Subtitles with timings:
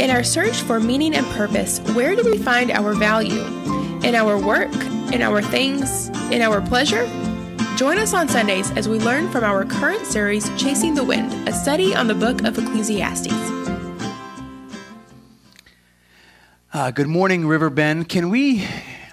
[0.00, 3.44] In our search for meaning and purpose, where do we find our value?
[4.02, 4.72] In our work?
[5.12, 6.08] In our things?
[6.32, 7.06] In our pleasure?
[7.76, 11.52] Join us on Sundays as we learn from our current series, Chasing the Wind, a
[11.52, 13.34] study on the book of Ecclesiastes.
[16.72, 18.08] Uh, good morning, River Riverbend.
[18.08, 18.66] Can we,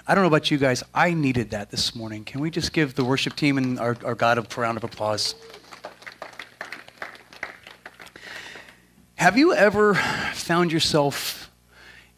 [0.08, 2.24] I don't know about you guys, I needed that this morning.
[2.24, 5.36] Can we just give the worship team and our, our God a round of applause?
[9.18, 11.50] Have you ever found yourself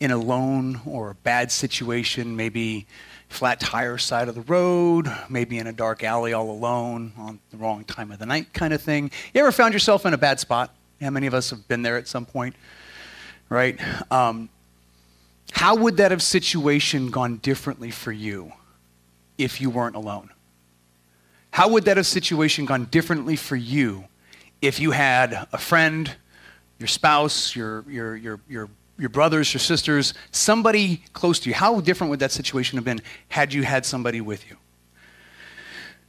[0.02, 2.88] in a lone or a bad situation, maybe
[3.30, 7.58] flat tire side of the road, maybe in a dark alley all alone on the
[7.58, 9.12] wrong time of the night kind of thing?
[9.34, 10.76] You ever found yourself in a bad spot?
[11.00, 12.54] How many of us have been there at some point?
[13.48, 13.80] Right?
[14.12, 14.50] Um,
[15.54, 18.52] how would that have situation gone differently for you
[19.38, 20.32] if you weren't alone?
[21.52, 24.04] How would that have situation gone differently for you
[24.62, 26.18] if you had a friend,
[26.80, 31.56] your spouse, your, your, your, your, your brothers, your sisters, somebody close to you?
[31.56, 34.56] How different would that situation have been had you had somebody with you?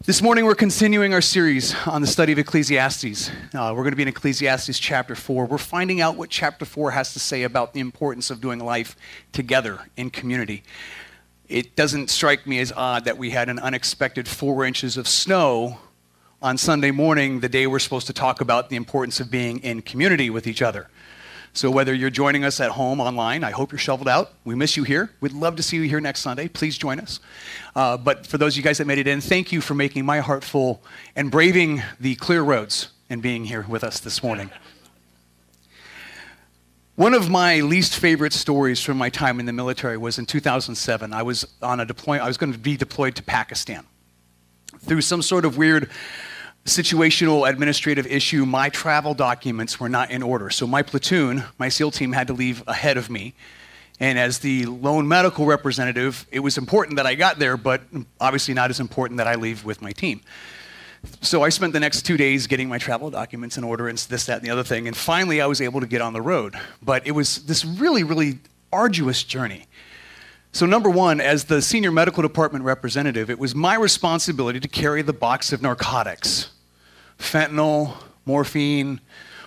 [0.06, 3.28] This morning, we're continuing our series on the study of Ecclesiastes.
[3.52, 5.44] Uh, we're going to be in Ecclesiastes chapter 4.
[5.44, 8.96] We're finding out what chapter 4 has to say about the importance of doing life
[9.32, 10.62] together in community.
[11.50, 15.80] It doesn't strike me as odd that we had an unexpected four inches of snow
[16.42, 19.82] on Sunday morning, the day we're supposed to talk about the importance of being in
[19.82, 20.88] community with each other.
[21.52, 24.32] So, whether you're joining us at home online, I hope you're shoveled out.
[24.44, 25.10] We miss you here.
[25.20, 26.48] We'd love to see you here next Sunday.
[26.48, 27.20] Please join us.
[27.74, 30.06] Uh, but for those of you guys that made it in, thank you for making
[30.06, 30.82] my heart full
[31.16, 34.50] and braving the clear roads and being here with us this morning.
[36.94, 41.12] One of my least favorite stories from my time in the military was in 2007.
[41.12, 43.84] I was on a deployment, I was going to be deployed to Pakistan.
[44.78, 45.90] Through some sort of weird
[46.64, 50.50] situational administrative issue, my travel documents were not in order.
[50.50, 53.34] So my platoon, my SEAL team, had to leave ahead of me.
[53.98, 57.82] And as the lone medical representative, it was important that I got there, but
[58.20, 60.22] obviously not as important that I leave with my team.
[61.22, 64.26] So I spent the next two days getting my travel documents in order and this,
[64.26, 64.86] that, and the other thing.
[64.86, 66.54] And finally, I was able to get on the road.
[66.82, 68.38] But it was this really, really
[68.72, 69.66] arduous journey.
[70.52, 75.00] So, number one, as the senior medical department representative, it was my responsibility to carry
[75.00, 76.50] the box of narcotics
[77.20, 77.94] fentanyl,
[78.24, 79.00] morphine,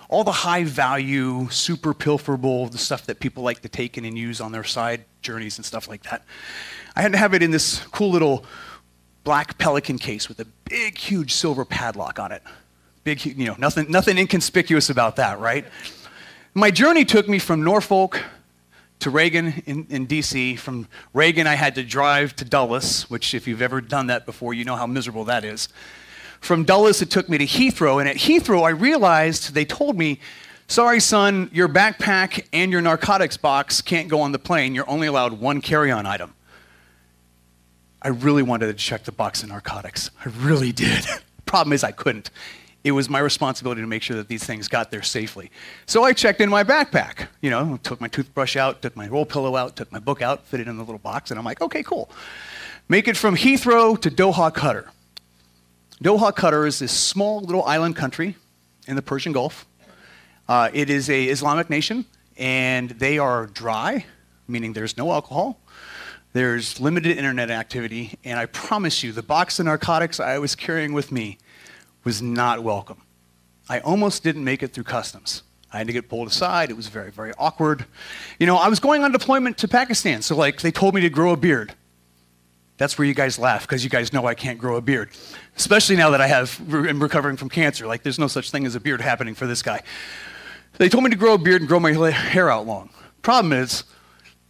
[0.08, 4.16] all the high value, super pilferable, the stuff that people like to take in and
[4.16, 6.24] use on their side journeys and stuff like that.
[6.94, 8.44] I had to have it in this cool little
[9.24, 12.42] black pelican case with a big, huge silver padlock on it.
[13.02, 15.64] Big, you know, nothing, nothing inconspicuous about that, right?
[16.54, 18.22] My journey took me from Norfolk
[19.00, 20.58] to Reagan in, in, DC.
[20.58, 24.54] From Reagan, I had to drive to Dulles, which, if you've ever done that before,
[24.54, 25.68] you know how miserable that is.
[26.44, 30.20] From Dulles, it took me to Heathrow, and at Heathrow, I realized they told me,
[30.66, 34.74] Sorry, son, your backpack and your narcotics box can't go on the plane.
[34.74, 36.34] You're only allowed one carry on item.
[38.02, 40.10] I really wanted to check the box of narcotics.
[40.24, 41.06] I really did.
[41.46, 42.30] Problem is, I couldn't
[42.84, 45.50] it was my responsibility to make sure that these things got there safely.
[45.86, 49.24] So I checked in my backpack, you know, took my toothbrush out, took my roll
[49.24, 51.62] pillow out, took my book out, fit it in the little box, and I'm like,
[51.62, 52.10] okay, cool.
[52.86, 54.88] Make it from Heathrow to Doha, Qatar.
[56.02, 58.36] Doha, Qatar is this small little island country
[58.88, 59.64] in the Persian Gulf.
[60.48, 62.04] Uh, it is a Islamic nation,
[62.36, 64.04] and they are dry,
[64.48, 65.60] meaning there's no alcohol.
[66.32, 70.94] There's limited internet activity, and I promise you, the box of narcotics I was carrying
[70.94, 71.38] with me
[72.02, 73.00] was not welcome.
[73.68, 75.44] I almost didn't make it through customs.
[75.72, 76.70] I had to get pulled aside.
[76.70, 77.86] It was very, very awkward.
[78.40, 81.08] You know, I was going on deployment to Pakistan, so like they told me to
[81.08, 81.74] grow a beard.
[82.76, 85.10] That's where you guys laugh because you guys know I can't grow a beard,
[85.56, 87.86] especially now that I have am recovering from cancer.
[87.86, 89.82] Like there's no such thing as a beard happening for this guy.
[90.78, 92.90] They told me to grow a beard and grow my hair out long.
[93.22, 93.84] Problem is,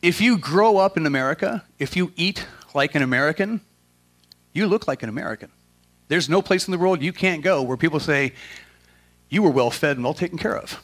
[0.01, 3.61] if you grow up in America, if you eat like an American,
[4.53, 5.51] you look like an American.
[6.09, 8.33] There's no place in the world you can't go where people say,
[9.29, 10.83] you were well fed and well taken care of.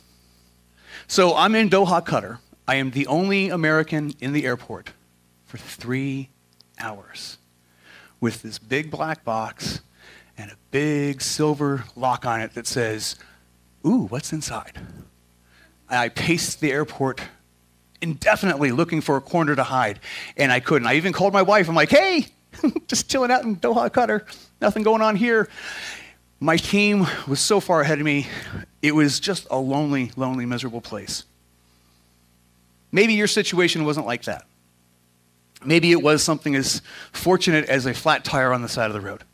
[1.07, 2.39] So I'm in Doha, Qatar.
[2.69, 4.93] I am the only American in the airport
[5.45, 6.31] for three
[6.81, 7.39] hours
[8.21, 9.81] with this big black box
[10.37, 13.17] and a big silver lock on it that says,
[13.87, 14.79] Ooh, what's inside?
[15.89, 17.21] I paced the airport
[18.01, 20.01] indefinitely looking for a corner to hide,
[20.37, 20.87] and I couldn't.
[20.87, 21.69] I even called my wife.
[21.69, 22.27] I'm like, hey,
[22.87, 24.23] just chilling out in Doha, Qatar.
[24.61, 25.49] Nothing going on here.
[26.39, 28.27] My team was so far ahead of me,
[28.81, 31.25] it was just a lonely, lonely, miserable place.
[32.93, 34.47] Maybe your situation wasn't like that.
[35.65, 39.01] Maybe it was something as fortunate as a flat tire on the side of the
[39.01, 39.25] road.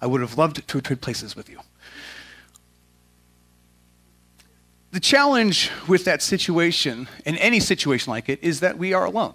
[0.00, 1.60] I would have loved to trade places with you.
[4.92, 9.34] the challenge with that situation, in any situation like it, is that we are alone.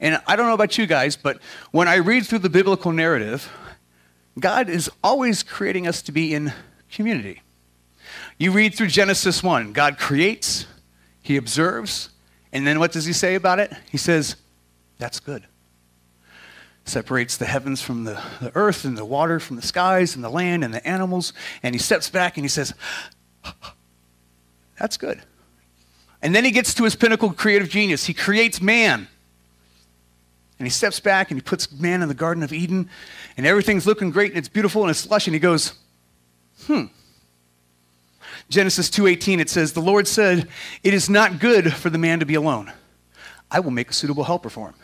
[0.00, 1.38] And I don't know about you guys, but
[1.70, 3.50] when I read through the biblical narrative,
[4.38, 6.52] God is always creating us to be in
[6.90, 7.42] community.
[8.36, 10.66] You read through Genesis 1, God creates,
[11.22, 12.10] He observes,
[12.52, 13.72] and then what does He say about it?
[13.90, 14.34] He says,
[14.98, 15.44] That's good.
[16.84, 20.28] Separates the heavens from the, the earth and the water from the skies and the
[20.28, 21.32] land and the animals.
[21.62, 22.74] And He steps back and He says,
[24.78, 25.22] That's good.
[26.20, 28.04] And then He gets to His pinnacle creative genius.
[28.04, 29.08] He creates man.
[30.58, 32.88] And he steps back and he puts man in the Garden of Eden,
[33.36, 35.74] and everything's looking great and it's beautiful and it's lush, and he goes,
[36.66, 36.84] hmm.
[38.48, 40.48] Genesis 2:18 it says the Lord said,
[40.82, 42.72] "It is not good for the man to be alone.
[43.50, 44.74] I will make a suitable helper for him."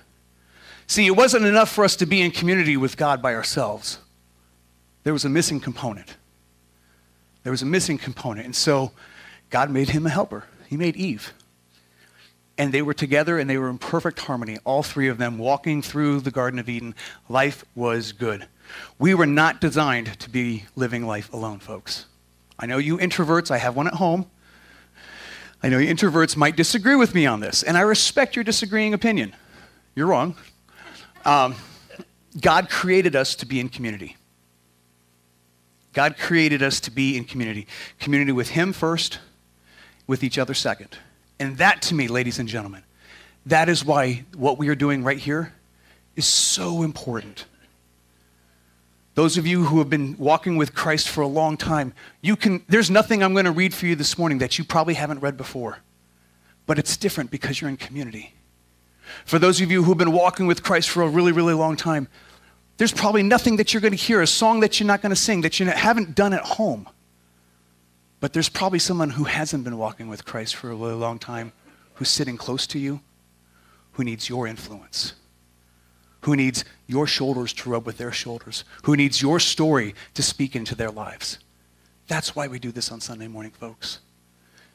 [0.90, 4.00] See, it wasn't enough for us to be in community with God by ourselves.
[5.04, 6.16] There was a missing component.
[7.44, 8.44] There was a missing component.
[8.46, 8.90] And so
[9.50, 10.46] God made him a helper.
[10.66, 11.32] He made Eve.
[12.58, 15.81] And they were together and they were in perfect harmony, all three of them walking
[15.81, 16.96] through the Garden of Eden.
[17.28, 18.48] Life was good.
[18.98, 22.06] We were not designed to be living life alone, folks.
[22.58, 24.28] I know you introverts, I have one at home.
[25.62, 28.92] I know you introverts might disagree with me on this, and I respect your disagreeing
[28.92, 29.37] opinion.
[29.94, 30.34] You're wrong.
[31.25, 31.55] Um,
[32.40, 34.17] God created us to be in community.
[35.93, 37.67] God created us to be in community.
[37.99, 39.19] Community with Him first,
[40.06, 40.96] with each other second.
[41.38, 42.82] And that to me, ladies and gentlemen,
[43.46, 45.52] that is why what we are doing right here
[46.14, 47.46] is so important.
[49.14, 52.62] Those of you who have been walking with Christ for a long time, you can
[52.69, 55.37] there's nothing I'm going to read for you this morning that you probably haven't read
[55.37, 55.78] before.
[56.66, 58.34] But it's different because you're in community.
[59.24, 62.08] For those of you who've been walking with Christ for a really really long time,
[62.76, 65.16] there's probably nothing that you're going to hear, a song that you're not going to
[65.16, 66.88] sing that you haven't done at home.
[68.20, 71.52] But there's probably someone who hasn't been walking with Christ for a really long time
[71.94, 73.00] who's sitting close to you
[73.92, 75.14] who needs your influence
[76.22, 80.54] who needs your shoulders to rub with their shoulders, who needs your story to speak
[80.54, 81.38] into their lives.
[82.08, 84.00] That's why we do this on Sunday morning, folks.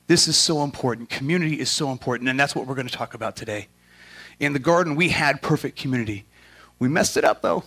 [0.07, 1.09] This is so important.
[1.09, 3.67] Community is so important, and that's what we're going to talk about today.
[4.39, 6.25] In the garden, we had perfect community.
[6.79, 7.63] We messed it up, though.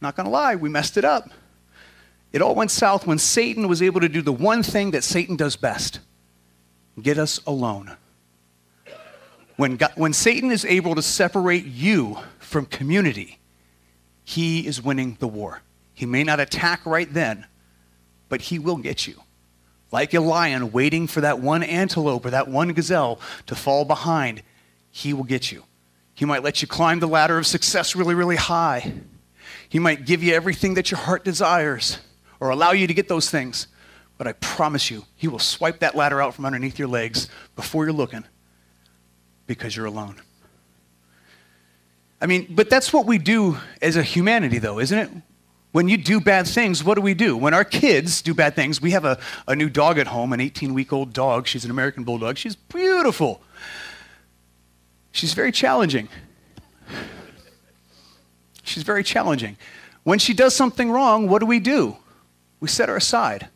[0.00, 1.30] Not going to lie, we messed it up.
[2.32, 5.36] It all went south when Satan was able to do the one thing that Satan
[5.36, 6.00] does best
[7.00, 7.96] get us alone.
[9.56, 13.38] When, God, when Satan is able to separate you from community,
[14.24, 15.62] he is winning the war.
[15.94, 17.46] He may not attack right then,
[18.28, 19.20] but he will get you.
[19.90, 24.42] Like a lion waiting for that one antelope or that one gazelle to fall behind,
[24.90, 25.64] he will get you.
[26.18, 28.92] He might let you climb the ladder of success really, really high.
[29.68, 32.00] He might give you everything that your heart desires
[32.40, 33.68] or allow you to get those things.
[34.16, 37.84] But I promise you, he will swipe that ladder out from underneath your legs before
[37.84, 38.24] you're looking
[39.46, 40.20] because you're alone.
[42.20, 45.10] I mean, but that's what we do as a humanity, though, isn't it?
[45.70, 47.36] When you do bad things, what do we do?
[47.36, 50.40] When our kids do bad things, we have a, a new dog at home, an
[50.40, 51.46] 18 week old dog.
[51.46, 52.38] She's an American Bulldog.
[52.38, 53.40] She's beautiful.
[55.12, 56.08] She's very challenging.
[58.62, 59.56] She's very challenging.
[60.04, 61.96] When she does something wrong, what do we do?
[62.60, 63.48] We set her aside.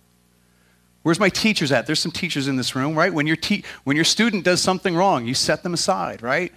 [1.03, 1.87] Where's my teachers at?
[1.87, 3.13] There's some teachers in this room, right?
[3.13, 6.53] When your, te- when your student does something wrong, you set them aside, right?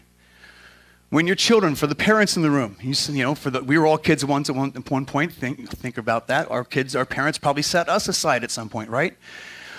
[1.10, 3.78] When your children, for the parents in the room, you, you know, for the, we
[3.78, 5.34] were all kids once at one, at one point.
[5.34, 6.50] Think, think about that.
[6.52, 9.16] Our kids, our parents probably set us aside at some point, right?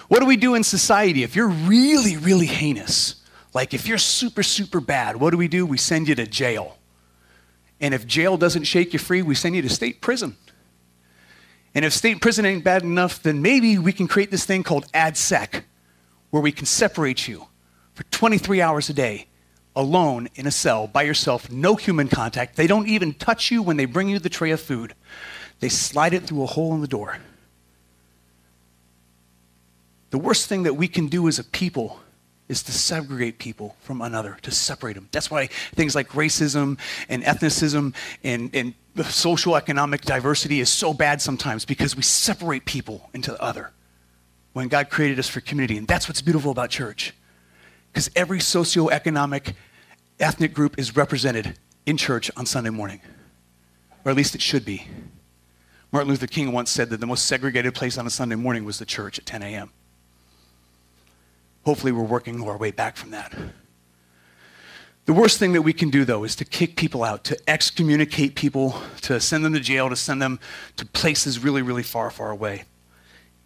[0.08, 3.16] What do we do in society if you're really, really heinous?
[3.56, 5.64] Like if you're super, super bad, what do we do?
[5.64, 6.76] We send you to jail.
[7.80, 10.36] And if jail doesn't shake you free, we send you to state prison.
[11.74, 14.86] And if state prison ain't bad enough, then maybe we can create this thing called
[14.92, 15.62] AdSeg,
[16.28, 17.46] where we can separate you
[17.94, 19.26] for 23 hours a day
[19.74, 22.56] alone in a cell by yourself, no human contact.
[22.56, 24.94] They don't even touch you when they bring you the tray of food,
[25.60, 27.16] they slide it through a hole in the door.
[30.10, 32.00] The worst thing that we can do as a people
[32.48, 35.08] is to segregate people from another, to separate them.
[35.10, 38.74] That's why things like racism and ethnicism and, and
[39.04, 43.72] social economic diversity is so bad sometimes because we separate people into the other
[44.52, 45.76] when God created us for community.
[45.76, 47.12] And that's what's beautiful about church
[47.92, 49.54] because every socioeconomic
[50.20, 53.00] ethnic group is represented in church on Sunday morning,
[54.04, 54.86] or at least it should be.
[55.92, 58.78] Martin Luther King once said that the most segregated place on a Sunday morning was
[58.78, 59.70] the church at 10 a.m.
[61.66, 63.34] Hopefully, we're working our way back from that.
[65.06, 68.36] The worst thing that we can do, though, is to kick people out, to excommunicate
[68.36, 70.38] people, to send them to jail, to send them
[70.76, 72.66] to places really, really far, far away.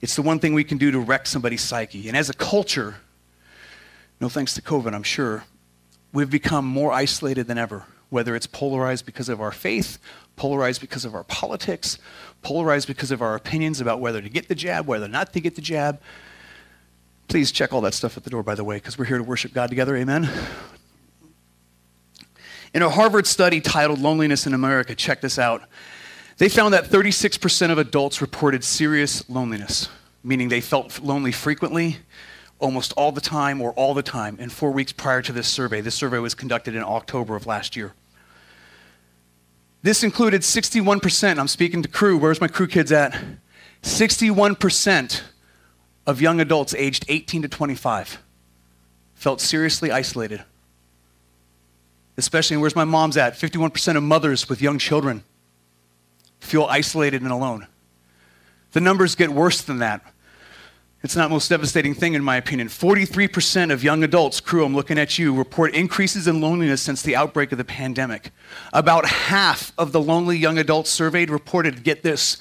[0.02, 2.08] It's the one thing we can do to wreck somebody's psyche.
[2.08, 2.96] And as a culture,
[4.20, 5.44] no thanks to COVID, I'm sure,
[6.12, 9.96] we've become more isolated than ever, whether it's polarized because of our faith,
[10.36, 11.96] polarized because of our politics,
[12.42, 15.54] polarized because of our opinions about whether to get the jab, whether not to get
[15.54, 15.98] the jab.
[17.30, 19.22] Please check all that stuff at the door, by the way, because we're here to
[19.22, 19.94] worship God together.
[19.94, 20.28] Amen.
[22.74, 25.62] In a Harvard study titled Loneliness in America, check this out.
[26.38, 29.88] They found that 36% of adults reported serious loneliness,
[30.24, 31.98] meaning they felt lonely frequently,
[32.58, 35.80] almost all the time, or all the time, in four weeks prior to this survey.
[35.80, 37.92] This survey was conducted in October of last year.
[39.82, 41.38] This included 61%.
[41.38, 42.18] I'm speaking to crew.
[42.18, 43.16] Where's my crew kids at?
[43.84, 45.22] 61%
[46.10, 48.18] of young adults aged 18 to 25
[49.14, 50.42] felt seriously isolated.
[52.16, 53.34] Especially, where's my mom's at?
[53.34, 55.22] 51% of mothers with young children
[56.40, 57.68] feel isolated and alone.
[58.72, 60.00] The numbers get worse than that.
[61.04, 62.66] It's not the most devastating thing, in my opinion.
[62.66, 67.14] 43% of young adults, crew, I'm looking at you, report increases in loneliness since the
[67.14, 68.32] outbreak of the pandemic.
[68.72, 72.36] About half of the lonely young adults surveyed reported, get this,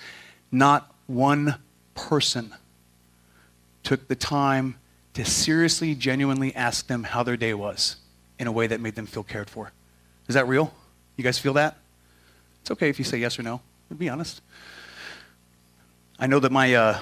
[0.51, 1.55] not one
[1.93, 2.53] person
[3.83, 4.75] took the time
[5.13, 7.97] to seriously, genuinely ask them how their day was
[8.37, 9.71] in a way that made them feel cared for.
[10.27, 10.73] Is that real?
[11.17, 11.77] You guys feel that?
[12.61, 13.61] It's okay if you say yes or no.
[13.97, 14.41] Be honest.
[16.19, 16.73] I know that my.
[16.73, 16.99] Uh,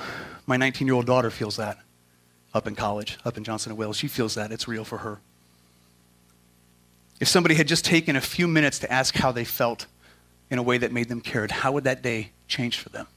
[0.48, 1.77] my 19 year old daughter feels that
[2.53, 3.98] up in college, up in Johnson and Wales.
[3.98, 4.51] She feels that.
[4.51, 5.19] It's real for her.
[7.19, 9.86] If somebody had just taken a few minutes to ask how they felt
[10.50, 13.07] in a way that made them cared, how would that day change for them?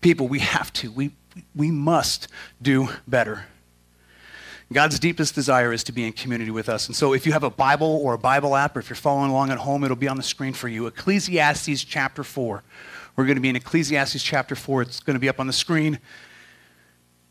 [0.00, 1.10] People, we have to, we,
[1.54, 2.28] we must
[2.60, 3.46] do better.
[4.72, 6.86] God's deepest desire is to be in community with us.
[6.86, 9.30] And so if you have a Bible or a Bible app, or if you're following
[9.30, 10.86] along at home, it'll be on the screen for you.
[10.86, 12.62] Ecclesiastes chapter 4.
[13.16, 14.82] We're going to be in Ecclesiastes chapter 4.
[14.82, 15.98] It's going to be up on the screen.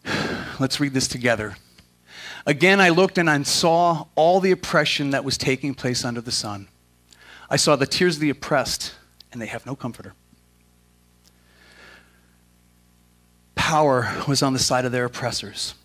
[0.60, 1.56] Let's read this together.
[2.46, 6.32] Again, I looked and I saw all the oppression that was taking place under the
[6.32, 6.68] sun.
[7.50, 8.96] I saw the tears of the oppressed,
[9.32, 10.14] and they have no comforter.
[13.70, 15.76] Power was on the side of their oppressors,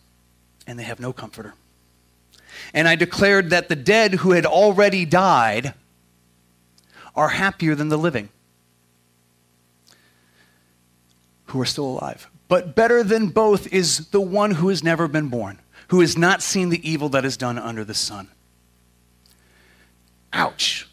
[0.67, 1.53] and they have no comforter.
[2.73, 5.75] And I declared that the dead who had already died
[7.15, 8.31] are happier than the living
[11.45, 12.31] who are still alive.
[12.49, 16.43] But better than both is the one who has never been born, who has not
[16.43, 18.29] seen the evil that is done under the sun.
[20.33, 20.89] Ouch.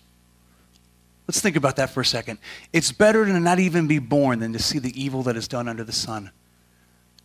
[1.25, 2.39] Let's think about that for a second.
[2.73, 5.69] It's better to not even be born than to see the evil that is done
[5.69, 6.31] under the sun.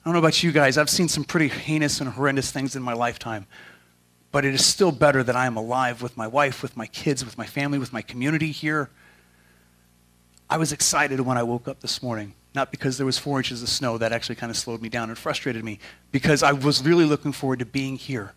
[0.07, 2.83] I don't know about you guys, I've seen some pretty heinous and horrendous things in
[2.85, 3.45] my lifetime,
[4.31, 7.25] but it is still better that I am alive with my wife, with my kids,
[7.25, 8.89] with my family, with my community here.
[10.49, 13.65] I was excited when I woke up this morning not because there was four inches
[13.65, 13.99] of snow.
[13.99, 15.81] That actually kind of slowed me down and frustrated me
[16.13, 18.33] because I was really looking forward to being here,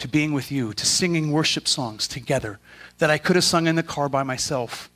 [0.00, 2.58] to being with you, to singing worship songs together
[2.98, 4.90] that I could have sung in the car by myself,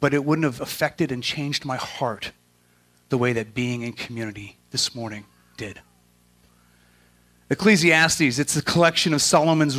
[0.00, 2.32] but it wouldn't have affected and changed my heart
[3.08, 5.24] the way that being in community this morning
[5.60, 5.80] did.
[7.50, 9.78] Ecclesiastes, it's a collection of Solomon's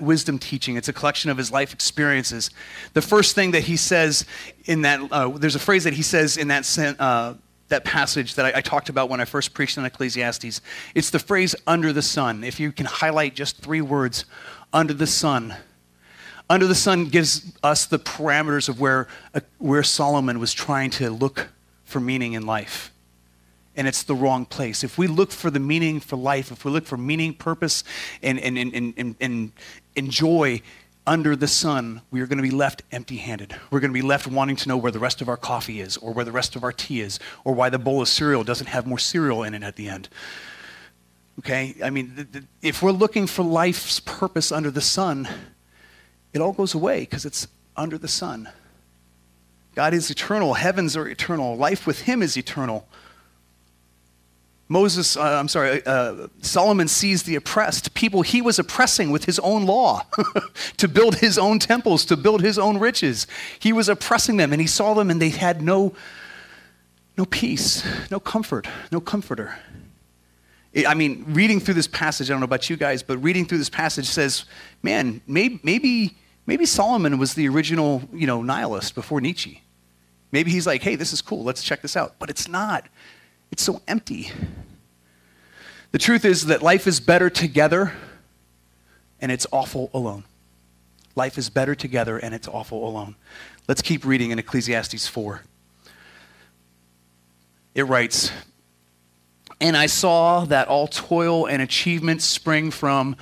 [0.00, 0.76] wisdom teaching.
[0.76, 2.50] It's a collection of his life experiences.
[2.92, 4.26] The first thing that he says
[4.66, 6.66] in that, uh, there's a phrase that he says in that,
[6.98, 7.34] uh,
[7.68, 10.60] that passage that I, I, talked about when I first preached on Ecclesiastes.
[10.94, 12.44] It's the phrase under the sun.
[12.44, 14.26] If you can highlight just three words,
[14.72, 15.54] under the sun.
[16.50, 21.08] Under the sun gives us the parameters of where, uh, where Solomon was trying to
[21.08, 21.48] look
[21.84, 22.91] for meaning in life.
[23.76, 24.84] And it's the wrong place.
[24.84, 27.84] If we look for the meaning for life, if we look for meaning, purpose,
[28.22, 29.52] and, and, and, and, and,
[29.96, 30.60] and joy
[31.06, 33.56] under the sun, we are going to be left empty handed.
[33.70, 35.96] We're going to be left wanting to know where the rest of our coffee is,
[35.96, 38.68] or where the rest of our tea is, or why the bowl of cereal doesn't
[38.68, 40.08] have more cereal in it at the end.
[41.40, 41.74] Okay?
[41.82, 45.28] I mean, if we're looking for life's purpose under the sun,
[46.32, 48.48] it all goes away because it's under the sun.
[49.74, 52.86] God is eternal, heavens are eternal, life with Him is eternal.
[54.72, 59.38] Moses, uh, I'm sorry, uh, Solomon sees the oppressed, people he was oppressing with his
[59.40, 60.06] own law
[60.78, 63.26] to build his own temples, to build his own riches.
[63.58, 65.92] He was oppressing them, and he saw them, and they had no,
[67.18, 69.58] no peace, no comfort, no comforter.
[70.88, 73.58] I mean, reading through this passage, I don't know about you guys, but reading through
[73.58, 74.46] this passage says,
[74.82, 79.62] man, maybe, maybe, maybe Solomon was the original, you know, nihilist before Nietzsche.
[80.30, 82.14] Maybe he's like, hey, this is cool, let's check this out.
[82.18, 82.88] But it's not.
[83.52, 84.30] It's so empty.
[85.92, 87.92] The truth is that life is better together
[89.20, 90.24] and it's awful alone.
[91.14, 93.14] Life is better together and it's awful alone.
[93.68, 95.42] Let's keep reading in Ecclesiastes 4.
[97.74, 98.32] It writes,
[99.60, 103.16] And I saw that all toil and achievement spring from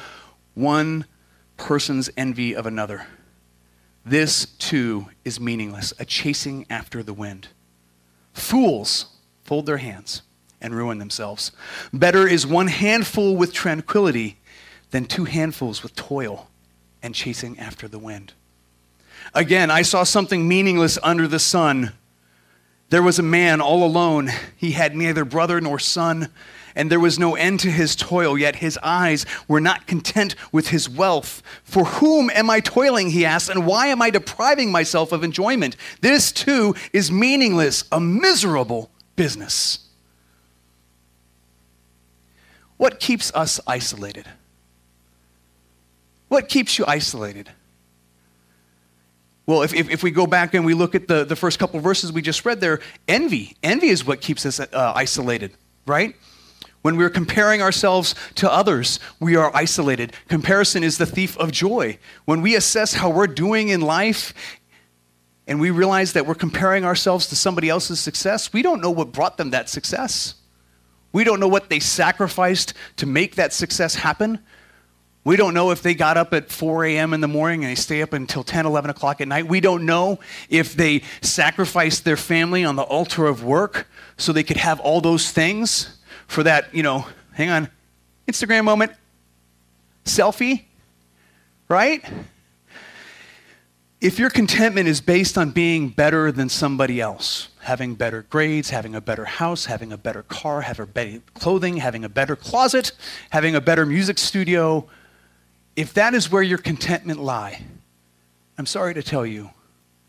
[0.55, 1.07] one
[1.57, 3.07] person's envy of another.
[4.07, 7.49] This too is meaningless, a chasing after the wind.
[8.33, 9.07] Fools
[9.45, 10.23] fold their hands
[10.61, 11.53] and ruin themselves.
[11.93, 14.39] Better is one handful with tranquility
[14.91, 16.49] than two handfuls with toil
[17.03, 18.35] and chasing after the wind.
[19.35, 21.93] Again, I saw something meaningless under the sun.
[22.91, 24.31] There was a man all alone.
[24.57, 26.29] He had neither brother nor son,
[26.75, 30.69] and there was no end to his toil, yet his eyes were not content with
[30.69, 31.43] his wealth.
[31.63, 35.77] For whom am I toiling, he asked, and why am I depriving myself of enjoyment?
[36.01, 39.81] This too is meaningless, a miserable business.
[42.79, 44.27] What keeps us isolated?
[46.29, 47.51] What keeps you isolated?
[49.45, 51.79] Well, if, if, if, we go back and we look at the, the first couple
[51.81, 53.59] verses we just read there, envy.
[53.63, 55.53] Envy is what keeps us uh, isolated,
[55.85, 56.17] right?
[56.81, 60.15] When we're comparing ourselves to others, we are isolated.
[60.29, 61.99] Comparison is the thief of joy.
[62.25, 64.33] When we assess how we're doing in life
[65.51, 69.11] and we realize that we're comparing ourselves to somebody else's success, we don't know what
[69.11, 70.35] brought them that success.
[71.11, 74.39] We don't know what they sacrificed to make that success happen.
[75.25, 77.13] We don't know if they got up at 4 a.m.
[77.13, 79.49] in the morning and they stay up until 10, 11 o'clock at night.
[79.49, 84.45] We don't know if they sacrificed their family on the altar of work so they
[84.45, 87.69] could have all those things for that, you know, hang on,
[88.29, 88.93] Instagram moment,
[90.05, 90.67] selfie,
[91.69, 92.05] right?
[94.01, 98.95] If your contentment is based on being better than somebody else, having better grades, having
[98.95, 102.93] a better house, having a better car, having better clothing, having a better closet,
[103.29, 104.89] having a better music studio,
[105.77, 107.63] if that is where your contentment lie,
[108.57, 109.51] I'm sorry to tell you,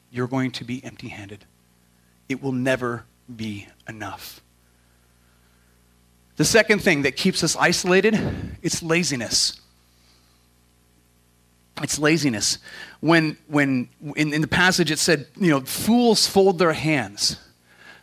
[0.10, 1.45] you're going to be empty-handed.
[2.29, 4.41] It will never be enough.
[6.38, 8.17] The second thing that keeps us isolated,
[8.62, 9.60] it's laziness.
[11.83, 12.59] It's laziness.
[13.00, 17.37] When, when in, in the passage it said, you know, fools fold their hands.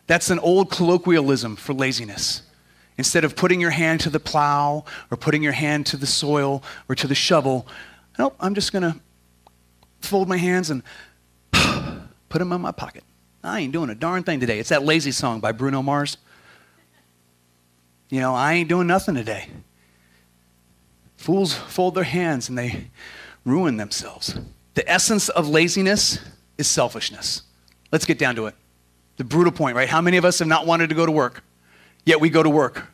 [0.07, 2.43] That's an old colloquialism for laziness.
[2.97, 6.63] Instead of putting your hand to the plow or putting your hand to the soil
[6.89, 7.67] or to the shovel,
[8.19, 8.99] nope, I'm just going to
[10.01, 10.83] fold my hands and
[11.53, 13.05] put them in my pocket.
[13.45, 14.59] I ain't doing a darn thing today.
[14.59, 16.17] It's that lazy song by Bruno Mars.
[18.11, 19.49] You know, I ain't doing nothing today.
[21.17, 22.91] Fools fold their hands and they
[23.49, 24.39] ruin themselves.
[24.75, 26.19] The essence of laziness
[26.57, 27.43] is selfishness.
[27.91, 28.55] Let's get down to it.
[29.17, 29.89] The brutal point, right?
[29.89, 31.43] How many of us have not wanted to go to work,
[32.05, 32.87] yet we go to work?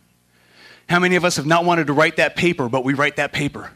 [0.89, 3.33] How many of us have not wanted to write that paper, but we write that
[3.33, 3.71] paper?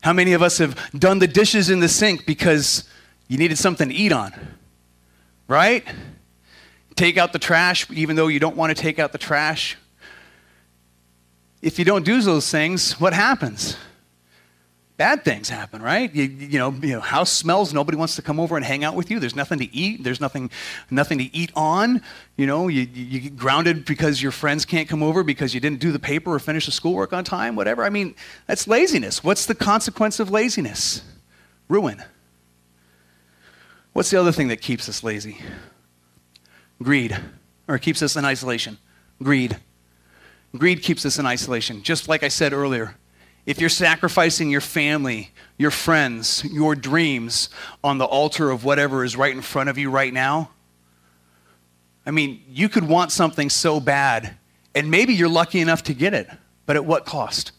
[0.00, 2.88] How many of us have done the dishes in the sink because
[3.26, 4.32] you needed something to eat on?
[5.48, 5.84] Right?
[6.94, 9.76] Take out the trash even though you don't want to take out the trash.
[11.60, 13.76] If you don't do those things, what happens?
[14.98, 16.12] Bad things happen, right?
[16.12, 17.72] You, you, know, you know, house smells.
[17.72, 19.20] Nobody wants to come over and hang out with you.
[19.20, 20.02] There's nothing to eat.
[20.02, 20.50] There's nothing,
[20.90, 22.02] nothing to eat on.
[22.36, 25.78] You know, you, you get grounded because your friends can't come over because you didn't
[25.78, 27.84] do the paper or finish the schoolwork on time, whatever.
[27.84, 28.16] I mean,
[28.48, 29.22] that's laziness.
[29.22, 31.02] What's the consequence of laziness?
[31.68, 32.02] Ruin.
[33.92, 35.38] What's the other thing that keeps us lazy?
[36.82, 37.16] Greed,
[37.68, 38.78] or keeps us in isolation.
[39.22, 39.56] Greed.
[40.56, 41.82] Greed keeps us in isolation.
[41.82, 42.96] Just like I said earlier,
[43.48, 47.48] if you're sacrificing your family, your friends, your dreams
[47.82, 50.50] on the altar of whatever is right in front of you right now,
[52.04, 54.36] I mean, you could want something so bad,
[54.74, 56.28] and maybe you're lucky enough to get it,
[56.66, 57.52] but at what cost?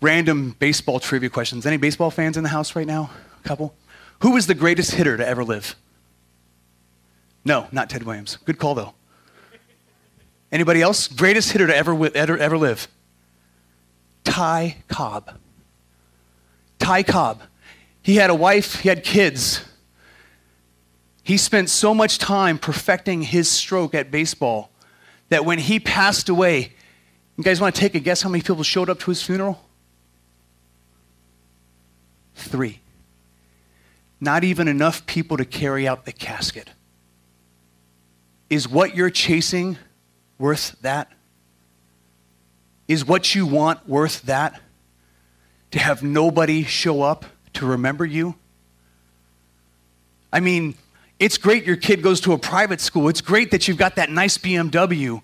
[0.00, 1.64] Random baseball trivia questions.
[1.64, 3.12] Any baseball fans in the house right now?
[3.44, 3.76] A couple?
[4.22, 5.76] Who was the greatest hitter to ever live?
[7.44, 8.38] No, not Ted Williams.
[8.44, 8.94] Good call, though.
[10.50, 11.06] Anybody else?
[11.06, 12.88] Greatest hitter to ever, ever, ever live?
[14.24, 15.38] Ty Cobb.
[16.78, 17.42] Ty Cobb.
[18.02, 19.64] He had a wife, he had kids.
[21.22, 24.70] He spent so much time perfecting his stroke at baseball
[25.28, 26.72] that when he passed away,
[27.36, 29.62] you guys want to take a guess how many people showed up to his funeral?
[32.34, 32.80] Three.
[34.20, 36.70] Not even enough people to carry out the casket.
[38.50, 39.78] Is what you're chasing
[40.38, 41.10] worth that?
[42.92, 44.60] Is what you want worth that?
[45.70, 47.24] To have nobody show up
[47.54, 48.34] to remember you?
[50.30, 50.74] I mean,
[51.18, 53.08] it's great your kid goes to a private school.
[53.08, 55.22] It's great that you've got that nice BMW.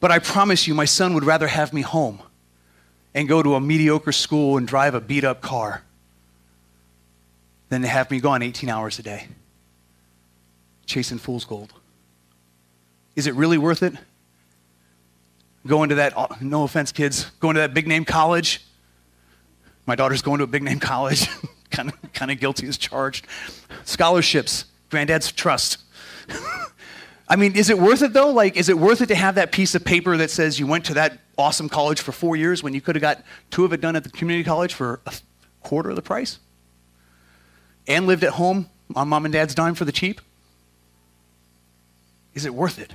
[0.00, 2.22] But I promise you, my son would rather have me home
[3.12, 5.82] and go to a mediocre school and drive a beat up car
[7.68, 9.28] than to have me gone 18 hours a day
[10.86, 11.74] chasing fool's gold.
[13.14, 13.92] Is it really worth it?
[15.66, 18.64] Going to that, uh, no offense, kids, going to that big name college.
[19.86, 21.28] My daughter's going to a big name college,
[21.70, 23.26] kind of kind of guilty as charged.
[23.84, 25.78] Scholarships, granddad's trust.
[27.28, 28.30] I mean, is it worth it though?
[28.30, 30.84] Like, is it worth it to have that piece of paper that says you went
[30.86, 33.80] to that awesome college for four years when you could have got two of it
[33.80, 35.14] done at the community college for a
[35.62, 36.38] quarter of the price?
[37.86, 40.20] And lived at home on mom and dad's dime for the cheap?
[42.34, 42.94] Is it worth it?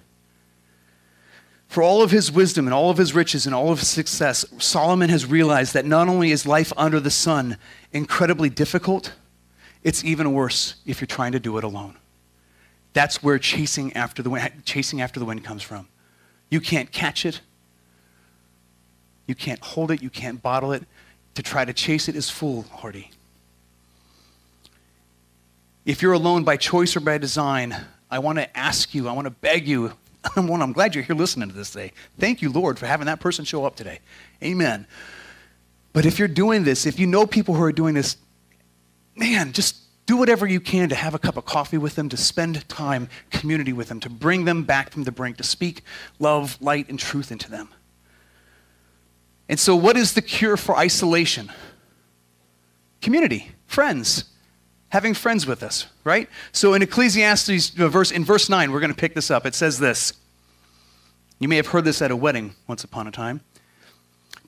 [1.69, 4.43] For all of his wisdom and all of his riches and all of his success,
[4.58, 7.58] Solomon has realized that not only is life under the sun
[7.93, 9.13] incredibly difficult,
[9.84, 11.95] it's even worse if you're trying to do it alone.
[12.93, 15.88] That's where chasing after the wind, chasing after the wind comes from.
[16.49, 17.41] You can't catch it.
[19.27, 20.01] You can't hold it.
[20.01, 20.84] You can't bottle it.
[21.36, 23.12] To try to chase it is foolhardy.
[25.86, 27.77] If you're alone by choice or by design,
[28.10, 29.93] I want to ask you, I want to beg you.
[30.36, 31.93] I'm glad you're here listening to this today.
[32.17, 33.99] Thank you, Lord, for having that person show up today.
[34.43, 34.88] Amen.
[35.93, 38.17] But if you're doing this, if you know people who are doing this,
[39.15, 42.17] man, just do whatever you can to have a cup of coffee with them, to
[42.17, 45.84] spend time, community with them, to bring them back from the brink, to speak
[46.19, 47.69] love, light, and truth into them.
[49.47, 51.51] And so, what is the cure for isolation?
[53.01, 54.25] Community, friends,
[54.89, 56.30] having friends with us, right?
[56.52, 59.45] So, in Ecclesiastes, uh, verse, in verse 9, we're going to pick this up.
[59.45, 60.13] It says this.
[61.39, 63.41] You may have heard this at a wedding once upon a time.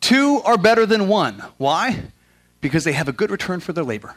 [0.02, 1.44] Two are better than one.
[1.58, 2.04] Why?
[2.60, 4.16] Because they have a good return for their labor.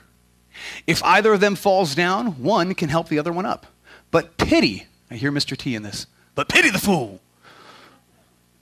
[0.87, 3.67] If either of them falls down, one can help the other one up.
[4.11, 5.57] But pity, I hear Mr.
[5.57, 7.21] T in this, but pity the fool.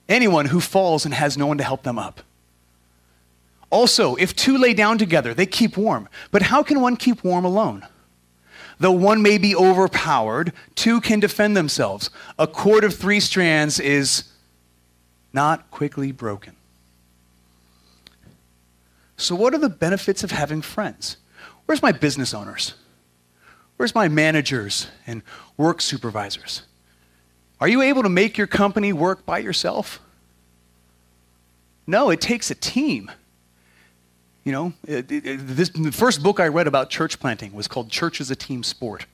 [0.09, 2.21] Anyone who falls and has no one to help them up.
[3.73, 6.07] Also, if two lay down together, they keep warm.
[6.29, 7.83] But how can one keep warm alone?
[8.77, 12.11] Though one may be overpowered, two can defend themselves.
[12.37, 14.25] A cord of three strands is
[15.33, 16.55] not quickly broken.
[19.17, 21.17] So, what are the benefits of having friends?
[21.65, 22.75] Where's my business owners?
[23.77, 25.23] Where's my managers and
[25.57, 26.61] work supervisors?
[27.59, 29.99] Are you able to make your company work by yourself?
[31.87, 33.09] No, it takes a team.
[34.43, 37.89] You know, it, it, this, the first book I read about church planting was called
[37.89, 39.05] Church is a Team Sport.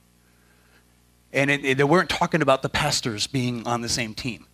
[1.31, 4.47] And it, they weren't talking about the pastors being on the same team.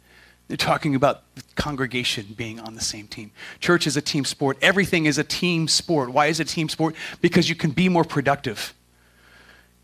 [0.48, 3.32] They're talking about the congregation being on the same team.
[3.60, 4.58] Church is a team sport.
[4.62, 6.12] Everything is a team sport.
[6.12, 6.96] Why is it a team sport?
[7.20, 8.74] Because you can be more productive.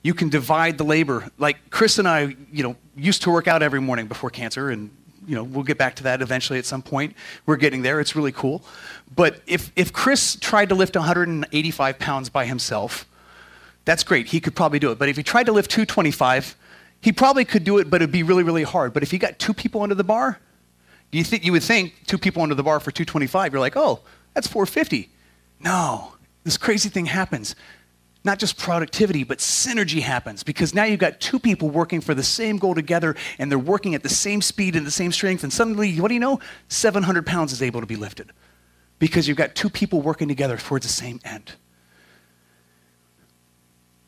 [0.04, 1.30] You can divide the labor.
[1.39, 4.91] Like Chris and I, you know, used to work out every morning before cancer, and
[5.27, 7.15] you know, we'll get back to that eventually at some point.
[7.45, 7.99] We're getting there.
[7.99, 8.63] It's really cool.
[9.15, 13.05] But if, if Chris tried to lift 185 pounds by himself,
[13.86, 14.27] that's great.
[14.27, 14.99] He could probably do it.
[14.99, 16.55] But if he tried to lift 225,
[17.01, 18.93] he probably could do it, but it'd be really, really hard.
[18.93, 20.39] But if you got two people under the bar,
[21.12, 23.99] you, think, you would think two people under the bar for 225, you're like, oh,
[24.34, 25.10] that's 450.
[25.60, 27.55] No, this crazy thing happens.
[28.23, 32.23] Not just productivity, but synergy happens because now you've got two people working for the
[32.23, 35.43] same goal together and they're working at the same speed and the same strength.
[35.43, 36.39] And suddenly, what do you know?
[36.67, 38.31] 700 pounds is able to be lifted
[38.99, 41.53] because you've got two people working together towards the same end.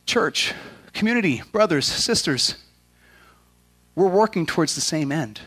[0.05, 0.53] Church,
[0.93, 2.55] community, brothers, sisters,
[3.95, 5.41] we're working towards the same end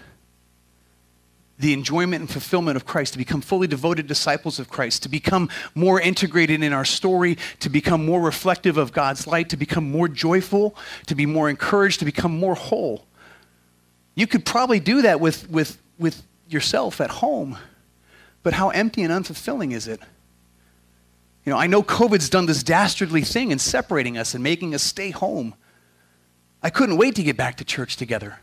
[1.59, 5.49] the enjoyment and fulfillment of Christ, to become fully devoted disciples of Christ, to become
[5.75, 10.09] more integrated in our story, to become more reflective of God's light, to become more
[10.09, 13.07] joyful, to be more encouraged, to become more whole.
[14.14, 17.57] You could probably do that with, with, with yourself at home,
[18.42, 20.01] but how empty and unfulfilling is it?
[21.45, 24.83] You know, I know COVID's done this dastardly thing in separating us and making us
[24.83, 25.55] stay home.
[26.62, 28.40] I couldn't wait to get back to church together.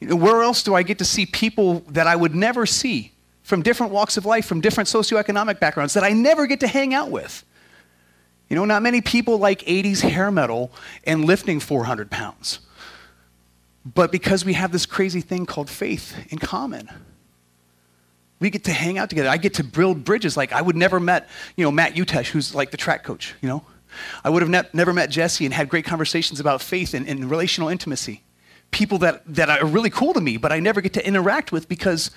[0.00, 3.92] Where else do I get to see people that I would never see from different
[3.92, 7.44] walks of life, from different socioeconomic backgrounds that I never get to hang out with?
[8.48, 10.72] You know, not many people like 80s hair metal
[11.04, 12.60] and lifting 400 pounds.
[13.84, 16.90] But because we have this crazy thing called faith in common,
[18.40, 19.28] we get to hang out together.
[19.28, 20.36] I get to build bridges.
[20.36, 23.48] Like I would never met, you know, Matt Utesh, who's like the track coach, you
[23.48, 23.64] know.
[24.24, 27.30] I would have ne- never met Jesse and had great conversations about faith and, and
[27.30, 28.22] relational intimacy
[28.70, 31.68] people that, that are really cool to me, but I never get to interact with
[31.68, 32.10] because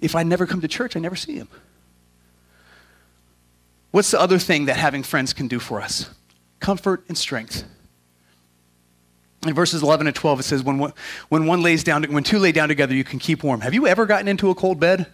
[0.00, 1.48] if I never come to church, I never see them.
[3.90, 6.10] What's the other thing that having friends can do for us?
[6.58, 7.64] Comfort and strength.
[9.46, 10.92] In verses 11 and 12, it says, when one,
[11.28, 13.60] when one lays down, when two lay down together, you can keep warm.
[13.60, 15.06] Have you ever gotten into a cold bed?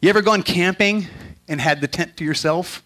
[0.00, 1.08] You ever gone camping
[1.48, 2.82] and had the tent to yourself?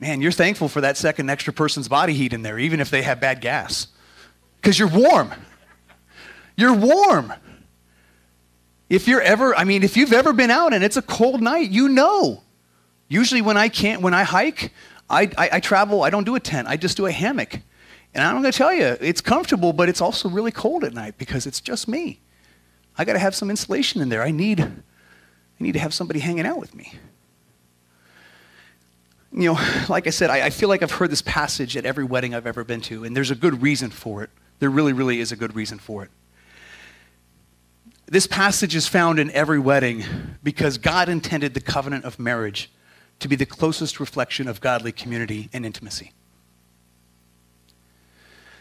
[0.00, 3.02] Man, you're thankful for that second extra person's body heat in there, even if they
[3.02, 3.88] have bad gas
[4.60, 5.32] because you're warm.
[6.56, 7.32] You're warm.
[8.88, 11.70] If you're ever, I mean, if you've ever been out and it's a cold night,
[11.70, 12.42] you know.
[13.08, 14.72] Usually when I can't, when I hike,
[15.08, 17.60] I, I, I travel, I don't do a tent, I just do a hammock.
[18.14, 21.18] And I'm going to tell you, it's comfortable, but it's also really cold at night
[21.18, 22.20] because it's just me.
[22.96, 24.22] I got to have some insulation in there.
[24.22, 24.70] I need, I
[25.60, 26.94] need to have somebody hanging out with me.
[29.32, 32.04] You know, like I said, I, I feel like I've heard this passage at every
[32.04, 34.30] wedding I've ever been to, and there's a good reason for it.
[34.58, 36.10] There really, really is a good reason for it.
[38.06, 40.02] This passage is found in every wedding
[40.42, 42.70] because God intended the covenant of marriage
[43.20, 46.12] to be the closest reflection of godly community and intimacy.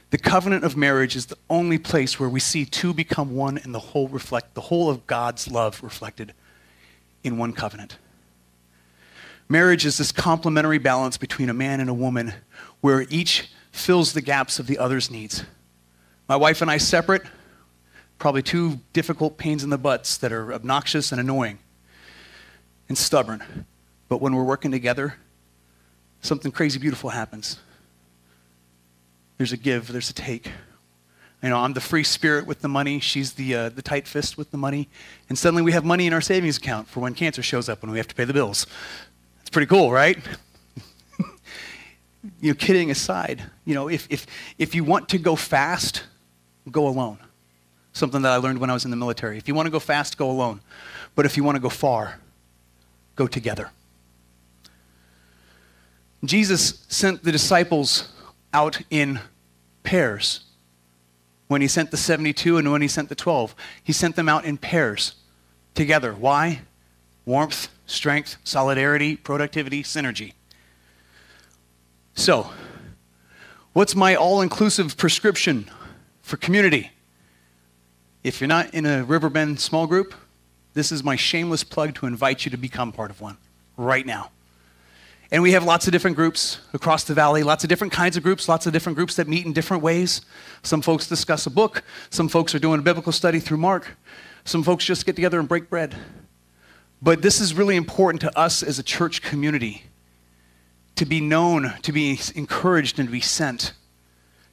[0.09, 3.73] The covenant of marriage is the only place where we see two become one and
[3.73, 6.33] the whole reflect the whole of God's love reflected
[7.23, 7.97] in one covenant.
[9.49, 12.33] Marriage is this complementary balance between a man and a woman
[12.81, 15.43] where each fills the gaps of the other's needs.
[16.27, 17.21] My wife and I separate,
[18.19, 21.59] probably two difficult pains in the butts that are obnoxious and annoying
[22.89, 23.65] and stubborn.
[24.09, 25.15] But when we're working together,
[26.21, 27.59] something crazy beautiful happens.
[29.37, 30.51] There's a give, there's a take.
[31.43, 32.99] You know, I'm the free spirit with the money.
[32.99, 34.89] She's the, uh, the tight fist with the money.
[35.29, 37.91] And suddenly we have money in our savings account for when cancer shows up and
[37.91, 38.65] we have to pay the bills.
[39.41, 40.17] It's pretty cool, right?
[42.41, 44.25] you know, kidding aside, you know, if, if,
[44.57, 46.03] if you want to go fast,
[46.71, 47.19] go alone.
[47.93, 49.37] Something that I learned when I was in the military.
[49.37, 50.61] If you want to go fast, go alone.
[51.15, 52.19] But if you want to go far,
[53.15, 53.71] go together.
[56.23, 58.09] Jesus sent the disciples
[58.53, 59.19] out in
[59.83, 60.41] pairs.
[61.47, 64.45] When he sent the 72 and when he sent the 12, he sent them out
[64.45, 65.15] in pairs
[65.75, 66.13] together.
[66.13, 66.61] Why?
[67.25, 70.33] Warmth, strength, solidarity, productivity, synergy.
[72.15, 72.49] So,
[73.73, 75.69] what's my all inclusive prescription
[76.27, 76.91] for community?
[78.21, 80.13] If you're not in a Riverbend small group,
[80.73, 83.37] this is my shameless plug to invite you to become part of one
[83.77, 84.31] right now.
[85.31, 88.23] And we have lots of different groups across the valley, lots of different kinds of
[88.23, 90.21] groups, lots of different groups that meet in different ways.
[90.63, 93.95] Some folks discuss a book, some folks are doing a biblical study through Mark,
[94.43, 95.95] some folks just get together and break bread.
[97.01, 99.83] But this is really important to us as a church community
[100.95, 103.71] to be known, to be encouraged, and to be sent.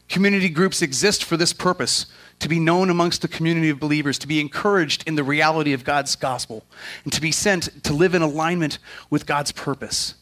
[0.09, 2.07] Community groups exist for this purpose
[2.41, 5.85] to be known amongst the community of believers, to be encouraged in the reality of
[5.85, 6.65] God's gospel,
[7.05, 8.79] and to be sent to live in alignment
[9.11, 10.15] with God's purpose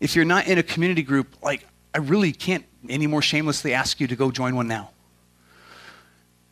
[0.00, 4.00] if you're not in a community group, like, I really can't any more shamelessly ask
[4.00, 4.90] you to go join one now.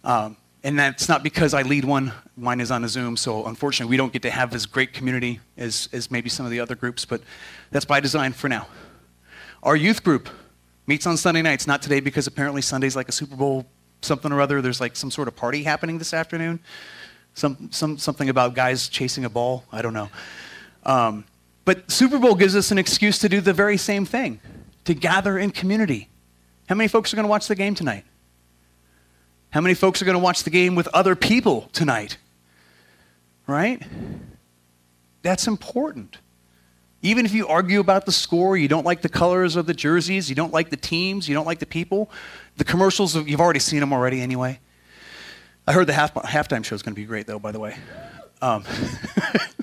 [0.04, 2.12] Um, and that's not because I lead one.
[2.36, 5.40] Mine is on a Zoom, so unfortunately, we don't get to have as great community
[5.56, 7.22] as, as maybe some of the other groups, but
[7.70, 8.66] that's by design for now.
[9.62, 10.28] Our youth group
[10.88, 13.66] meets on Sunday nights, not today because apparently Sunday's like a Super Bowl
[14.00, 14.62] something or other.
[14.62, 16.60] There's like some sort of party happening this afternoon.
[17.34, 19.64] Some, some, something about guys chasing a ball.
[19.70, 20.08] I don't know.
[20.84, 21.24] Um,
[21.66, 24.40] but Super Bowl gives us an excuse to do the very same thing
[24.86, 26.08] to gather in community.
[26.68, 28.04] How many folks are going to watch the game tonight?
[29.50, 32.16] How many folks are going to watch the game with other people tonight?
[33.46, 33.82] Right?
[35.22, 36.16] That's important.
[37.02, 40.28] Even if you argue about the score, you don't like the colors of the jerseys,
[40.28, 42.10] you don't like the teams, you don't like the people,
[42.56, 44.58] the commercials, you've already seen them already anyway.
[45.66, 47.76] I heard the half, halftime show is going to be great, though, by the way.
[48.42, 48.64] Um,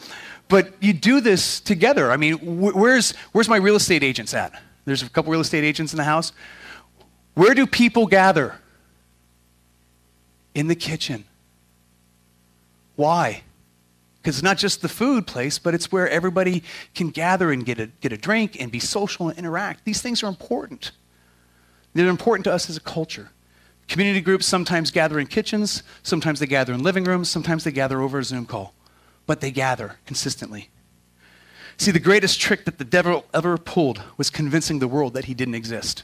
[0.47, 2.11] But you do this together.
[2.11, 4.61] I mean, wh- where's, where's my real estate agents at?
[4.85, 6.31] There's a couple real estate agents in the house.
[7.33, 8.55] Where do people gather?
[10.53, 11.25] In the kitchen.
[12.95, 13.43] Why?
[14.25, 16.63] Because it's not just the food place, but it's where everybody
[16.95, 19.85] can gather and get a, get a drink and be social and interact.
[19.85, 20.91] These things are important.
[21.93, 23.29] They're important to us as a culture.
[23.87, 28.01] Community groups sometimes gather in kitchens, sometimes they gather in living rooms, sometimes they gather
[28.01, 28.73] over a Zoom call
[29.25, 30.69] but they gather consistently.
[31.77, 35.33] See, the greatest trick that the devil ever pulled was convincing the world that he
[35.33, 36.03] didn't exist.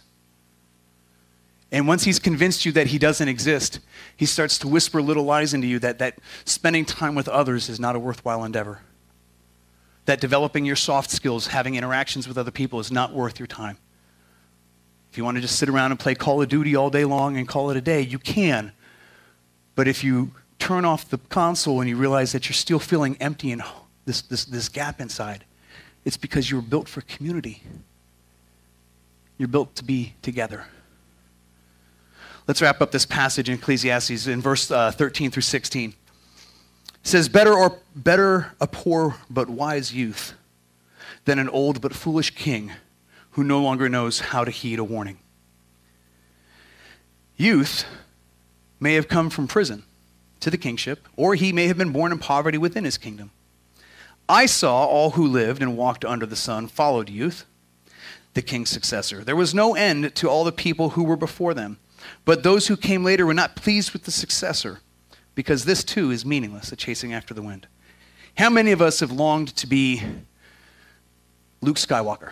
[1.72, 3.80] And once he's convinced you that he doesn't exist,
[4.18, 7.80] he starts to whisper little lies into you that, that spending time with others is
[7.80, 8.82] not a worthwhile endeavor.
[10.06, 13.78] That developing your soft skills, having interactions with other people is not worth your time.
[15.12, 17.38] If you want to just sit around and play Call of Duty all day long
[17.38, 18.74] and call it a day, you can.
[19.76, 23.52] But if you turn off the console and you realize that you're still feeling empty
[23.52, 23.64] and
[24.06, 25.46] this, this, this gap inside,
[26.04, 27.64] it's because you were built for community.
[29.38, 30.66] You're built to be together.
[32.48, 35.90] Let's wrap up this passage in Ecclesiastes in verse uh, 13 through 16.
[35.90, 35.96] It
[37.04, 40.34] says, better, or, better a poor but wise youth
[41.26, 42.72] than an old but foolish king
[43.32, 45.20] who no longer knows how to heed a warning.
[47.38, 47.86] Youth
[48.80, 49.84] may have come from prison
[50.40, 53.32] to the kingship, or he may have been born in poverty within his kingdom.
[54.28, 57.46] I saw all who lived and walked under the sun followed youth,
[58.34, 59.24] the king's successor.
[59.24, 61.80] There was no end to all the people who were before them.
[62.26, 64.80] But those who came later were not pleased with the successor,
[65.36, 67.68] because this too is meaningless, a chasing after the wind.
[68.38, 70.02] How many of us have longed to be
[71.62, 72.32] Luke Skywalker?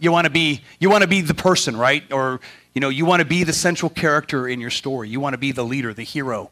[0.00, 2.10] You want to be you want to be the person, right?
[2.12, 2.40] Or
[2.74, 5.08] you know, you want to be the central character in your story.
[5.08, 6.50] You want to be the leader, the hero.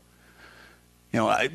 [1.13, 1.49] You know, I,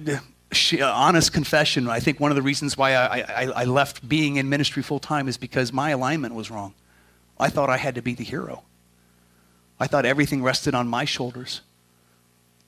[0.80, 4.38] uh, honest confession, I think one of the reasons why I, I, I left being
[4.38, 6.74] in ministry full time is because my alignment was wrong.
[7.40, 8.64] I thought I had to be the hero.
[9.82, 11.62] I thought everything rested on my shoulders.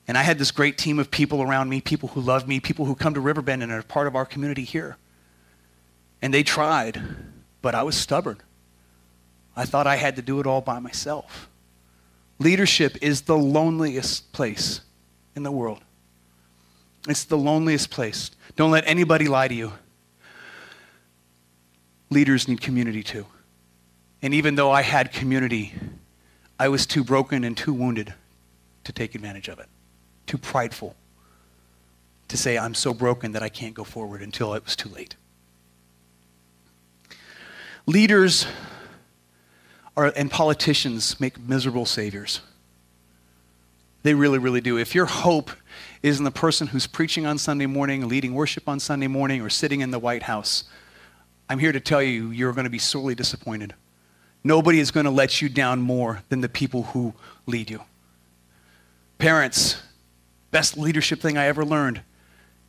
[0.08, 2.86] And I had this great team of people around me, people who love me, people
[2.86, 4.96] who come to Riverbend and are part of our community here.
[6.20, 7.00] And they tried,
[7.62, 8.38] but I was stubborn.
[9.54, 11.48] I thought I had to do it all by myself.
[12.40, 14.80] Leadership is the loneliest place
[15.36, 15.82] in the world.
[17.08, 18.32] It's the loneliest place.
[18.56, 19.72] Don't let anybody lie to you.
[22.10, 23.26] Leaders need community too.
[24.20, 25.74] And even though I had community,
[26.58, 28.14] I was too broken and too wounded
[28.84, 29.66] to take advantage of it,
[30.26, 30.94] too prideful
[32.28, 35.16] to say, I'm so broken that I can't go forward until it was too late.
[37.86, 38.46] Leaders
[39.96, 42.40] are, and politicians make miserable saviors.
[44.02, 44.78] They really, really do.
[44.78, 45.50] If your hope
[46.02, 49.50] is in the person who's preaching on Sunday morning, leading worship on Sunday morning, or
[49.50, 50.64] sitting in the White House,
[51.48, 53.74] I'm here to tell you, you're going to be sorely disappointed.
[54.44, 57.14] Nobody is going to let you down more than the people who
[57.46, 57.80] lead you.
[59.16, 59.82] Parents,
[60.50, 62.02] best leadership thing I ever learned.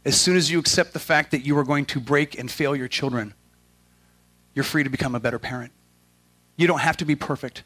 [0.06, 2.76] As soon as you accept the fact that you are going to break and fail
[2.76, 3.34] your children,
[4.54, 5.74] you're free to become a better parent.
[6.56, 7.64] You don't have to be perfect.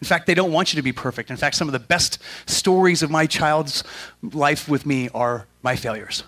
[0.00, 1.30] In fact, they don't want you to be perfect.
[1.30, 3.82] In fact, some of the best stories of my child's
[4.22, 6.22] life with me are my failures.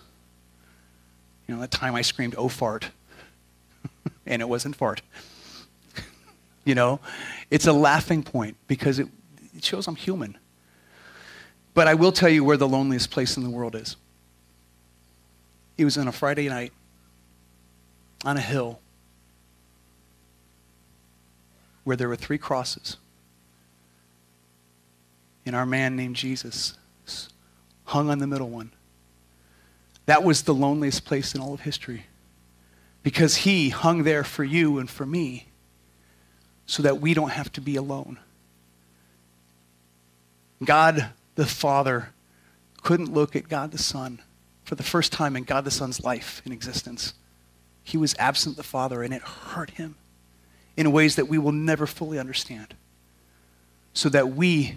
[1.47, 2.91] You know, that time I screamed, oh, fart.
[4.27, 5.03] and it wasn't fart.
[6.65, 7.01] You know,
[7.51, 9.09] it's a laughing point because it,
[9.57, 10.39] it shows I'm human.
[11.75, 13.97] But I will tell you where the loneliest place in the world is.
[15.79, 16.73] It was on a Friday night
[18.25, 18.81] on a hill
[21.85, 22.99] where there were three crosses
[25.45, 26.75] and our man named Jesus
[27.85, 28.71] hung on the middle one.
[30.07, 32.07] That was the loneliest place in all of history
[33.03, 35.49] because he hung there for you and for me
[36.73, 38.19] so that we don't have to be alone.
[40.65, 42.09] God the Father
[42.83, 44.23] couldn't look at God the Son
[44.65, 47.13] for the first time in God the Son's life in existence.
[47.85, 49.97] He was absent the Father, and it hurt him
[50.75, 52.75] in ways that we will never fully understand.
[53.93, 54.77] So that we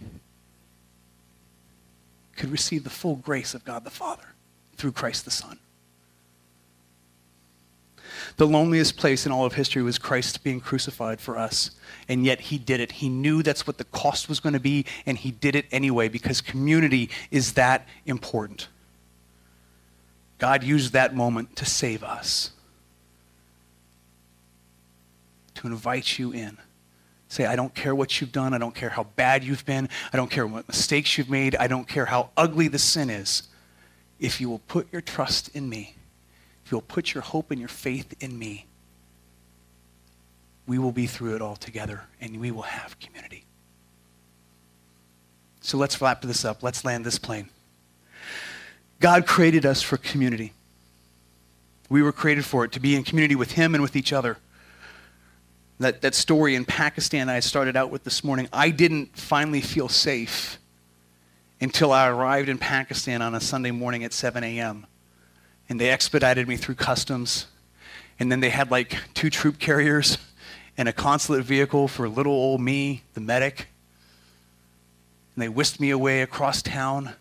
[2.36, 4.34] could receive the full grace of God the Father
[4.76, 5.60] through Christ the Son.
[8.38, 11.72] The loneliest place in all of history was Christ being crucified for us.
[12.10, 12.94] And yet he did it.
[12.94, 16.10] He knew that's what the cost was going to be, and he did it anyway
[16.10, 18.68] because community is that important.
[20.38, 22.52] God used that moment to save us,
[25.56, 26.58] to invite you in.
[27.30, 28.54] Say, I don't care what you've done.
[28.54, 29.90] I don't care how bad you've been.
[30.14, 31.56] I don't care what mistakes you've made.
[31.56, 33.44] I don't care how ugly the sin is.
[34.20, 35.96] If you will put your trust in me,
[36.66, 38.66] if you'll put your hope and your faith in me,
[40.68, 43.46] we will be through it all together and we will have community.
[45.62, 46.64] So let's wrap this up.
[46.64, 47.50] Let's land this plane.
[49.00, 50.54] God created us for community.
[51.90, 54.38] We were created for it, to be in community with Him and with each other
[55.80, 59.90] that, that story in Pakistan I started out with this morning, I didn't finally feel
[59.90, 60.58] safe
[61.60, 64.88] until I arrived in Pakistan on a Sunday morning at 7 a.m.
[65.68, 67.48] And they expedited me through customs.
[68.20, 70.18] And then they had like two troop carriers
[70.78, 73.68] and a consulate vehicle for little old me, the medic.
[75.36, 77.14] And they whisked me away across town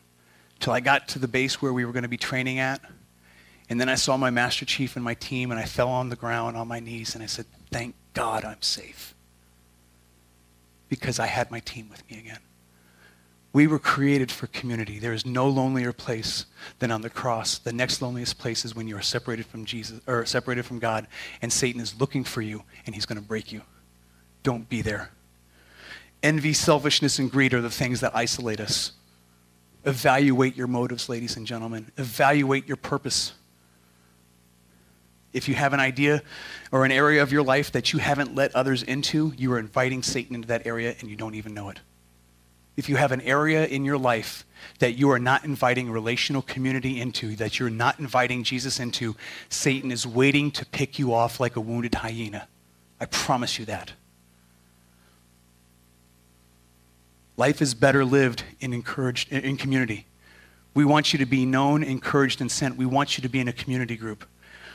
[0.61, 2.81] till I got to the base where we were going to be training at.
[3.69, 6.17] And then I saw my master chief and my team, and I fell on the
[6.17, 9.15] ground on my knees and I said, Thank God I'm safe.
[10.89, 12.39] Because I had my team with me again.
[13.55, 14.99] We were created for community.
[14.99, 16.47] There is no lonelier place
[16.81, 17.59] than on the cross.
[17.59, 21.07] The next loneliest place is when you are separated from Jesus or separated from God
[21.41, 23.63] and Satan is looking for you and he's going to break you.
[24.43, 25.11] Don't be there.
[26.21, 28.91] Envy, selfishness, and greed are the things that isolate us.
[29.85, 31.93] Evaluate your motives, ladies and gentlemen.
[31.97, 33.35] Evaluate your purpose.
[35.33, 36.25] If you have an idea
[36.73, 40.03] or an area of your life that you haven't let others into, you are inviting
[40.03, 41.79] Satan into that area and you don't even know it.
[42.77, 44.45] If you have an area in your life
[44.79, 49.15] that you are not inviting relational community into, that you're not inviting Jesus into,
[49.49, 52.49] Satan is waiting to pick you off like a wounded hyena.
[53.01, 53.93] I promise you that.
[57.37, 60.07] Life is better lived in encouraged in community.
[60.73, 62.77] We want you to be known, encouraged, and sent.
[62.77, 64.25] We want you to be in a community group.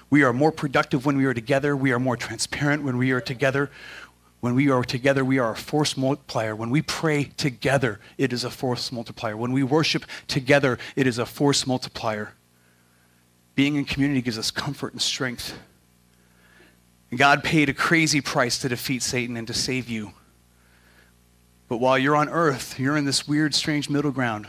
[0.09, 1.75] We are more productive when we are together.
[1.75, 3.69] We are more transparent when we are together.
[4.39, 6.55] When we are together, we are a force multiplier.
[6.55, 9.35] When we pray together, it is a force multiplier.
[9.35, 12.33] When we worship together, it is a force multiplier.
[13.55, 15.57] Being in community gives us comfort and strength.
[17.13, 20.13] God paid a crazy price to defeat Satan and to save you.
[21.67, 24.47] But while you're on earth, you're in this weird, strange middle ground.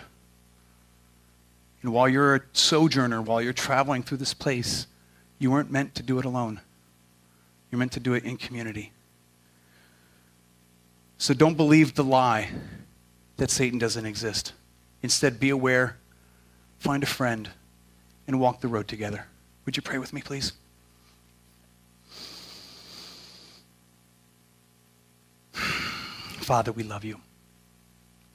[1.82, 4.86] And while you're a sojourner, while you're traveling through this place,
[5.38, 6.60] you weren't meant to do it alone.
[7.70, 8.92] You're meant to do it in community.
[11.20, 12.48] So don't believe the lie
[13.36, 14.54] that Satan doesn't exist.
[15.02, 15.98] Instead, be aware,
[16.78, 17.50] find a friend,
[18.26, 19.26] and walk the road together.
[19.66, 20.54] Would you pray with me, please?
[25.52, 27.20] Father, we love you.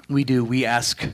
[0.08, 0.46] We do.
[0.46, 1.08] We ask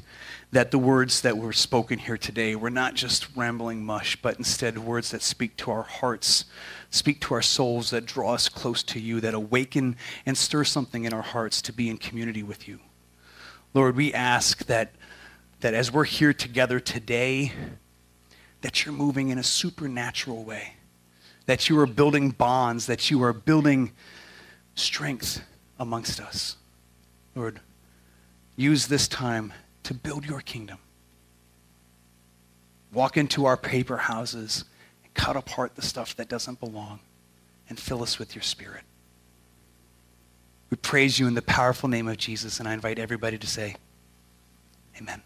[0.52, 4.78] that the words that were spoken here today were not just rambling mush, but instead
[4.78, 6.44] words that speak to our hearts,
[6.90, 9.96] speak to our souls, that draw us close to you, that awaken
[10.26, 12.80] and stir something in our hearts to be in community with you.
[13.74, 14.92] Lord, we ask that,
[15.62, 17.54] that as we're here together today,
[18.60, 20.74] that you're moving in a supernatural way,
[21.46, 23.94] that you are building bonds, that you are building
[24.76, 25.42] strength
[25.80, 26.58] amongst us.
[27.36, 27.62] Lord,
[28.58, 30.78] use this time to build your kingdom.
[32.94, 34.66] Walk into our paper houses
[35.04, 37.00] and cut apart the stuff that doesn't belong
[37.70, 38.84] and fill us with your spirit.
[40.70, 43.76] We praise you in the powerful name of Jesus, and I invite everybody to say,
[44.98, 45.22] Amen.